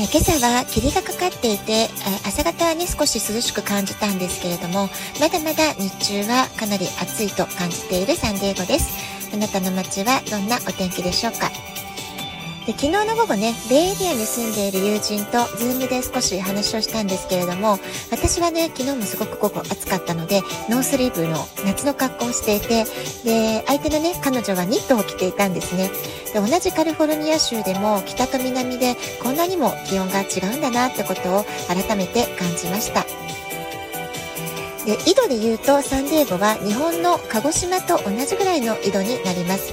[0.00, 1.88] え今朝は霧がかかっていてえ
[2.26, 4.88] 朝方はね少し涼しく感じたんですけれども
[5.20, 5.90] まだまだ日
[6.22, 8.88] 中はかなり暑いと感じているサンディエゴです。
[9.32, 11.50] あなたの街はどんなお天気でしょうか？
[12.70, 17.78] で昨日の午後ねベイエリアに住んでいる友人と Zoom で少し話をしたんですけれども
[18.12, 22.84] 私はね昨日もすごく午後暑かったのでノースリーブの夏の格好をしていて
[23.24, 25.90] で相手のね彼女はニットを着ていたんですね。
[26.32, 33.04] で同じカリフォルニア州でも北と南でこんなにも気温が違うんだなってことを改めて感じました。
[34.90, 39.72] で緯度で言うとサンディエゴは日本の鹿児島と同じぐらいの緯度になります。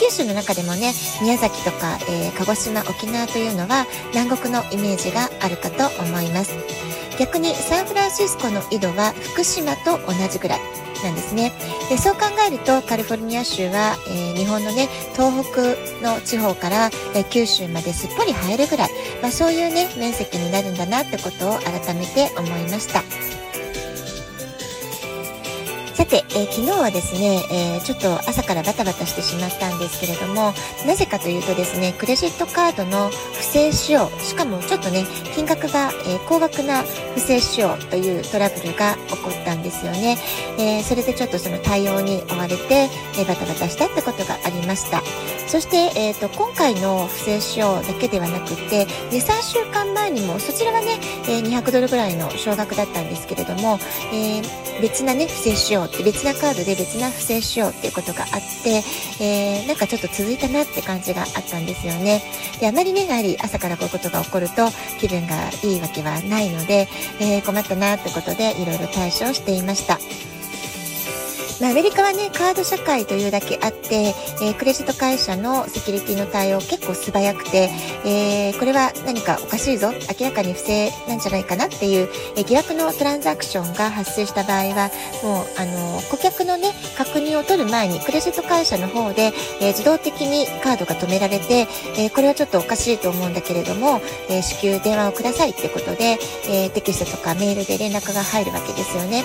[0.00, 6.52] 九州の中でもね宮崎とか、えー、鹿児島沖縄というのは南国のイメージがあるかと思います。
[7.16, 10.60] 逆にサンフランシスコの緯度は福島と同じぐらい
[11.04, 11.52] なんですね。
[11.88, 15.62] でそう考えるとカリフォルニア州は、えー、日本のね東北
[16.02, 18.90] の地方から、えー、九州まですっぽり入るぐらい、
[19.22, 23.04] まあ、そういうね面積になるんだなってことを改めて思いました。
[26.06, 30.54] さて、えー、昨日はですね、えー、ちょっと朝からバタバタしてしまったんですけれども、
[30.86, 36.84] なぜかというとですね、クレジットカードの不正使用、しかもちょっとね、金額が、えー、高額な
[37.14, 40.16] 不正使用というトラブルが起こったんですよね。
[40.58, 45.02] えそれでちょっとその対応に追われて、えバタバタしたってことがありました。
[45.46, 53.78] そして、えーと、今回の不正使用だけではなくて、2、3週間前にも、そちらはね、え200ドルぐらいの少額だったんですけれども、
[54.12, 54.42] え
[54.80, 58.82] 別なね、不正使用って別なカードで別な不正しようっていうことがあって、
[59.20, 62.22] えー、なんかちょっと続いたなって感じがあったんですよね。
[62.60, 64.68] で、あまりね、やはり朝からこういうことが起こると
[64.98, 66.88] 気分がいいわけはないので、
[67.20, 69.98] えー、困ったなってことでいろいろ対処をしていました。
[71.60, 77.70] まあ、アメリカはね、カード社会というだけあって、えー、クレジット会社のセキュリティの対応結構素早くて、
[78.04, 79.90] えー、これは何かおかしいぞ、
[80.20, 84.90] 明らかに不正なんじゃないかなっていう、えー、疑惑のトランザクションが発生した場合は、
[85.22, 96.18] もう、あの、顧客のね、確認を取る前に、クレジット会社の方で、え自動的にカードが止められて、えこれはちょっとおかしいと思うんだけれども、え至急電話をくださいってことで、
[96.50, 99.24] えテキストとかメールで連絡が入るわけですよね。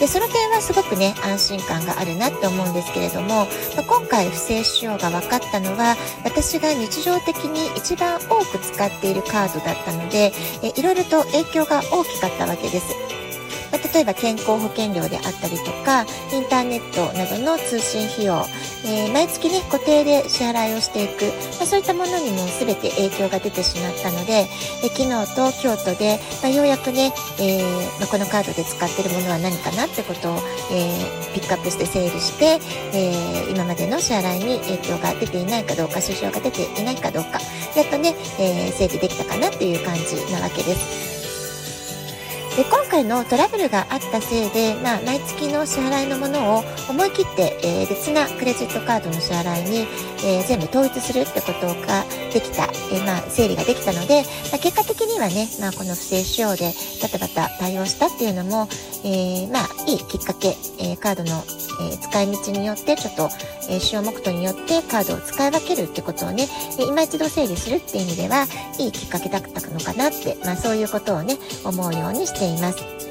[0.00, 3.46] で、その点はすごくね、安心感感があるなって思うんですけれども、
[3.76, 10.32] ま、今回不正使用が分かったのは私が日常的に一番多く使っているカードだったので
[10.62, 13.11] えいろいろと影響が大きかったわけです。
[13.92, 18.44] 例えば健康保険料であったりとかインターネットなどの通信費用、
[18.86, 21.24] えー、毎月ね固定で支払いをしていく、
[21.58, 24.46] まあ、そういったものにも全て影響が出てしまったので、
[24.82, 30.36] え昨日と京都で、まあ、ようやくね、えー、まこのカードで使ってるものは何かなってことを、
[30.72, 32.58] えー、ピックアップして整理して、
[32.94, 37.40] え今までの支払いに影響が出ていないかどうか支障が出ていないかどうか
[37.76, 41.11] やっとね、え整理できたかなっていう感じなわけです。
[42.56, 49.86] で今回のトラブルがあったせいで、まあ、毎月の支払いのものを思い切って、えー、別なクレジットカードの支払いに、
[50.22, 58.68] えー、全部統一するってことができた、えー、まあ、整理ができたので、まあ、結果的にはね、まあ、この不正使用でバタバタ対応したっていうのも、
[59.02, 61.42] えまあ、いいきっかけ、えカードの、
[61.80, 63.28] え使い道によってちょっと、
[63.70, 68.46] え使用目途によってカードを使い分けるってことをね、え今一度整理するっていう意味では
[68.78, 73.01] いいきっかけだったのかなって、まあ、そういうことをね思うようにしています。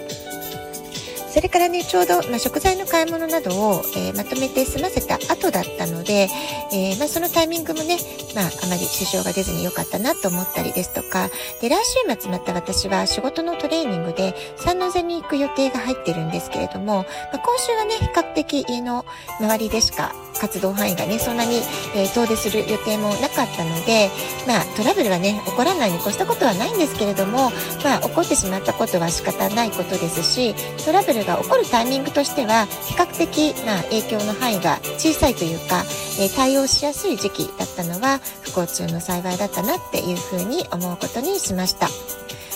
[1.31, 6.27] それからねちょうど、まあ、食材の買い物などを、えー、まとめて済ませた後だったので、
[6.73, 7.97] えー、まあ、そのタイミングもね、
[8.35, 11.29] まあ、あまり支障が出ずに良かったなと思ったりですとか
[11.61, 19.05] で来週末また私は仕事のトレーニングで三ノ瀬に行く予定が入ってるんですけれども、まあ、今週はね比較的家の
[19.39, 21.57] 周りでしか活動範囲がねそんなに、
[21.95, 24.09] えー、遠出する予定もなかったので、
[24.47, 27.51] まあ、トラブルはね起こらないに越したことはないんですけれども、
[27.83, 35.83] まあ、起こってしまったことは仕方ないことですしトラブルが起こるタイミングとしては比較的な影響の範囲が小さいというか、
[36.19, 41.87] えー、対応しやすい時期だったのは不幸中の幸いだったなっていうふうに思うことにしました。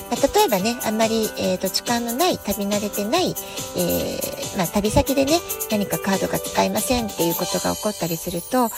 [0.09, 3.35] まあ、例えばね、あんまり、えー、土地勘のない、旅慣れてない、
[3.77, 5.39] えー、まあ、旅先でね、
[5.71, 8.69] 何かカードが使えませんっていうことが起こったりすると、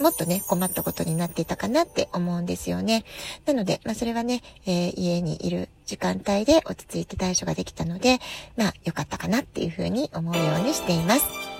[0.00, 3.04] もっとね、困ったことになっていたかなって思うんですよね。
[3.46, 8.18] なので、まあそれはね、えー、家にいる時間帯で落ち着いて対処ができたので、
[8.56, 11.53] まあ良かったかなっていうふうに思うようにしています。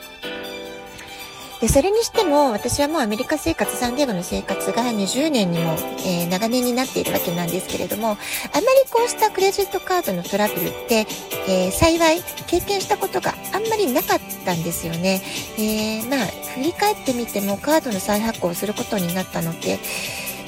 [1.64, 11.06] で、それにしても、私はもうアメリカ生活、サンディエゴの生活が20年にも、えー、長年になっているわけなんですけれども、あまりこうしたクレジットカードのトラブルって、
[11.48, 15.22] えー、幸い経験したことがあんまりなかったんですよね。
[15.56, 19.78] えー、まあ、振り返ってみてもカードの再発行をすることになったのって、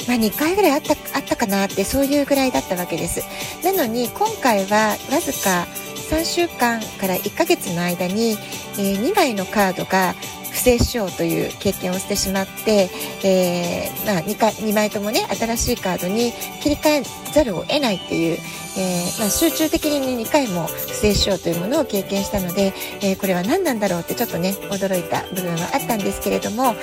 [0.06, 3.24] まあ、2回ぐらいあったあったかなってそういうぐらいだったわけです。
[3.64, 5.66] なのに今回はわずか
[6.10, 8.36] 3週間から1ヶ月の間に、
[8.78, 10.14] えー、2枚のカードが
[10.66, 12.90] 不正使用という経験をしてしまって、
[13.22, 17.02] えー、まあ2回、2枚ともね、新しいカードに切り替え
[17.32, 18.38] ざるを得ないっていう、
[18.76, 26.74] えー、まあ、集中的に2回も不正使用というものを経験したので、えー、これは何なんだろうってちょっとね、驚いた部分はあったんですけれども、まあ、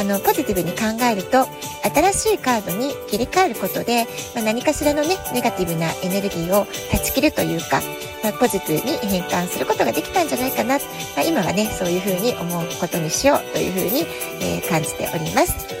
[0.00, 1.46] あの、ポジティブに考えると、
[1.94, 7.80] 新しいカードに切り替えることで、まあ、何かしらのね、ネガティブなエネルギーを断ち切るというか、
[8.22, 10.82] まあ、ポジティブに変換することができたんじゃないかな、ま
[11.18, 13.19] あ、今はねそういうふうに思うことにし
[13.52, 14.06] というふうに、
[14.40, 15.80] えー、感じております。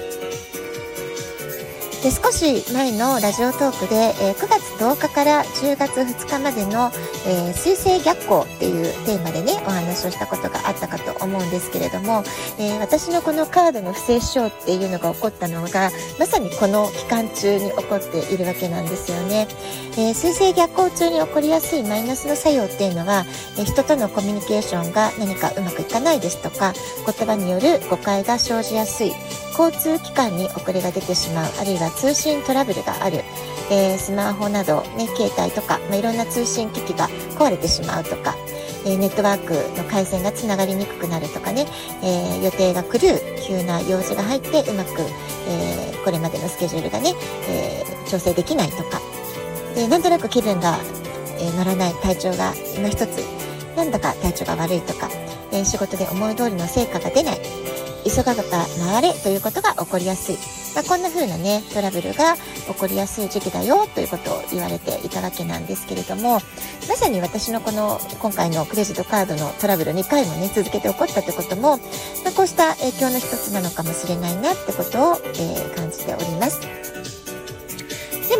[2.02, 6.90] で少し前のラジオトークで、えー、9月10日から10月2日までの、
[7.26, 12.22] えー、水星逆行っていうテーマでねお話をしたことがあったかと思うんですけれども、
[12.58, 19.48] えー、私のこのカードの不正使用っていうのが起こったのがまさにこの期間中に起こっているわけなんですよね。
[19.92, 23.24] えー、水星逆行中に起こりやすいマイナスの作用っていうのは、
[23.58, 26.72] え人とのコミュニケーションが何かうまくいかないですとか
[27.06, 29.12] 言葉による誤解が生じやすい
[29.58, 33.22] 交通機関に遅れが出てしまうあるいは通信トラブルがある、
[33.70, 37.08] えー、スマホなど、ね、携帯とか、まあ、いろんな通信機器が
[37.38, 38.34] 壊れてしまうとか、
[38.84, 41.66] えー、ネットワークの回線がつながりにくくなるとかね、
[42.02, 45.02] えー、予定が来る急な用事が入ってうまく、
[45.48, 47.14] えこれまでのスケジュールがね、
[47.48, 49.00] え調整できないとか
[49.74, 50.78] でなんとなく気分が、
[51.38, 53.18] え乗らない体調が今一つ
[53.76, 55.08] なんだか体調が悪いとか、
[55.52, 57.40] え仕事で思い通りの成果が出ない
[58.04, 58.42] 急がば
[58.92, 60.59] 回れということが起こりやすい。
[60.74, 66.40] まあ、こんな風なね、トラブルが起こりやすい時期だよということを言われていたわけなんですけれども、ま
[66.96, 71.78] さに私のこの今回のクレジットカードのトラブル2回もね、続けて起こったということも、
[72.24, 77.19] まあ、こうした影響の1つなのかもしれないなってことを、えー、感じております。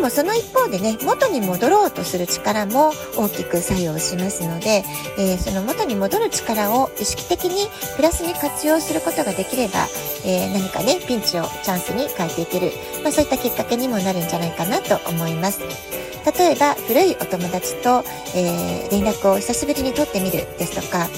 [0.01, 4.83] でもその一方でね元に戻ろうとする力も大きく作用しますので、
[5.19, 9.89] えー、その元に戻る力を意識的にプラスに活用することができれば、
[10.25, 15.61] えー、何かねピンチをチャンスに変えていける、まあ、そういったきっかけにもなるんじゃないかなと思います。
[15.61, 18.03] 例えば古いお友達と、
[18.35, 21.09] えー、連絡を久しぶりに取ってみるですとか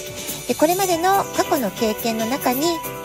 [0.48, 2.62] でこれまでの過去の経験の中に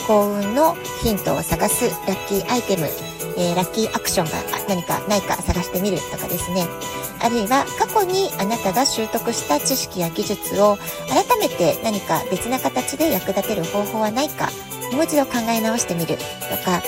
[0.07, 3.06] 幸運のヒントを探すラッキーアイテム
[3.37, 4.31] えー、ラッキーアクションが
[4.67, 6.65] 何かないか探してみるとかですね。
[7.19, 10.77] あるいは過去にあなたが習得した知識や技術を
[11.09, 14.49] 改めて何か別な形で役立てる方法はないか、
[14.93, 16.23] もう一度考え直してみると
[16.63, 16.81] か、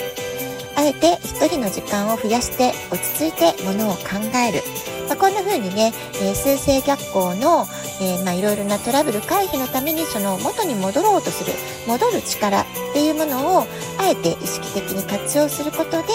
[0.76, 4.00] あえて一人の時間を増やして落ち着いてものを考
[4.48, 4.64] える。
[5.08, 5.92] まあ、こんな風にね、
[6.22, 7.66] えー、数星逆行の、
[8.02, 11.54] えー、まあ、いろいろなトラブル回避のためにその元に戻ろうとする
[11.88, 13.62] 戻る力っていうものを
[13.98, 16.08] あえて意識的に活用することで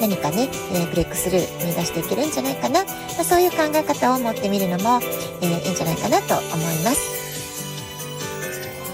[0.00, 2.90] 何かね、えー、ブレイクスルー目指していけるんじゃないかな、ま
[3.20, 5.00] あ、そういう考え方を持ってみるのも、
[5.40, 7.09] えー、いいんじゃないかなと思います。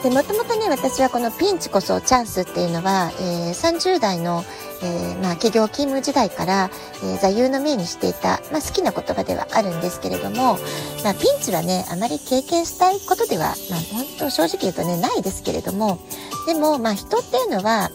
[0.07, 4.45] でもともとね私はこのピンチこそチャンスっていうのは、えー、30代の
[4.83, 6.71] えー、まあ、企業勤務時代から、
[7.03, 10.59] えー、座右の銘にしていた、まあ、好きな言葉ではあるんですけれども、
[11.03, 15.99] まあ、ピンチはねあまり経験したいことでは、まあ、本当正直言うとねないですけれども
[16.47, 17.91] でも、まあ、人っていうのは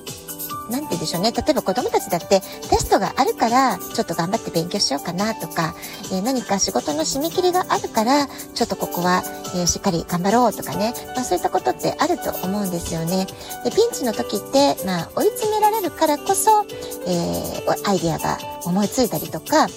[0.72, 1.32] 何て言うんでしょうね。
[1.32, 5.76] 例えば子供たちだってテストがあるからちょっと頑張って勉強しようかなとか、
[6.12, 9.24] えー、何か仕事の締め切りがあるからちょっとここは、
[9.56, 10.94] えー、しっかり頑張ろうとかね。
[11.16, 13.28] まあそういったことってあると思うんですよね。
[13.64, 16.66] で、ピンチの時って、まあ追い詰められるからこそ、
[17.06, 19.68] えー、アイディアが思いついたりとか、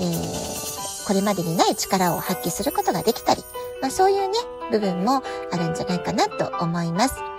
[0.00, 0.16] え、
[1.06, 3.42] これまでにない力を発揮することができたり、
[3.80, 4.34] まあそういうね、
[4.70, 7.31] 部分もあるんじゃないかなと思います。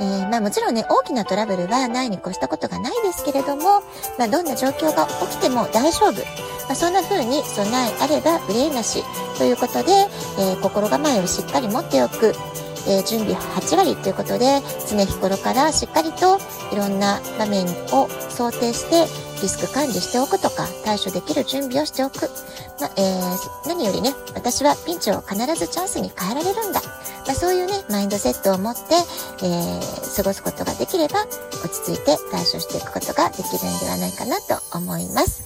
[0.00, 3.82] えー、まあもちろんね、大きなトラブルはないに越したことがないですけれども、
[4.18, 6.22] まあどんな状況が起きても大丈夫。
[6.68, 9.02] まあ、そんな風に備えあれば憂いなし
[9.38, 9.90] ということで、
[10.38, 12.34] えー、心構えをしっかり持っておく。
[12.86, 16.38] えー、準備8割ということで常日頃からしっかりと
[16.72, 19.02] いろんな場面を想定して
[19.42, 22.30] リスク管理しておくとか対処できる準備をしておく、
[22.80, 26.80] まあ、えー、何よりね私はピンチを必ずチャンスに変えられるんだ
[27.28, 28.80] まあ、そういうね、マインドセットを持って、
[29.44, 31.26] えー、過ごすことができれば、
[31.62, 35.44] 落ち着いて対処していくことができるんではないかなと思います。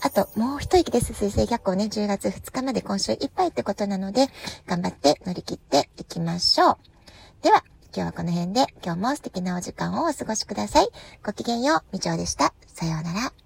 [0.00, 1.12] あと、もう一息です。
[1.12, 4.28] 水星逆行ね、10月2日まで今週いっぱいってことなので、
[4.68, 6.76] 頑張って乗り切っていきましょう。
[7.42, 10.88] では、今日はこの辺で、今日も素敵なお時間をお過ごしください。
[11.24, 12.54] ごきげんよう、みちょうでした。
[12.68, 13.45] さようなら。